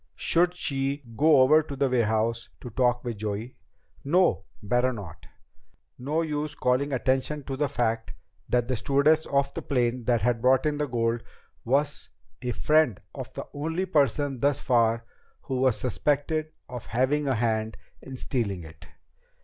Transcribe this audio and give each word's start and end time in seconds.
Should 0.15 0.55
she 0.55 1.03
go 1.15 1.41
over 1.41 1.61
to 1.61 1.75
the 1.75 1.87
warehouse 1.87 2.49
to 2.61 2.71
talk 2.71 3.03
with 3.03 3.17
Joey? 3.19 3.57
No, 4.03 4.45
better 4.63 4.91
not. 4.91 5.27
No 5.99 6.23
use 6.23 6.55
calling 6.55 6.91
attention 6.91 7.43
to 7.43 7.55
the 7.55 7.69
fact 7.69 8.11
that 8.49 8.67
the 8.67 8.75
stewardess 8.75 9.27
of 9.27 9.53
the 9.53 9.61
plane 9.61 10.05
that 10.05 10.23
had 10.23 10.41
brought 10.41 10.65
in 10.65 10.79
the 10.79 10.87
gold 10.87 11.21
was 11.63 12.09
a 12.41 12.49
friend 12.51 12.99
of 13.13 13.31
the 13.35 13.45
only 13.53 13.85
person 13.85 14.39
thus 14.39 14.59
far 14.59 15.05
who 15.41 15.57
was 15.61 15.77
suspected 15.79 16.47
of 16.67 16.87
having 16.87 17.27
a 17.27 17.35
hand 17.35 17.77
in 18.01 18.17
stealing 18.17 18.63
it. 18.63 18.87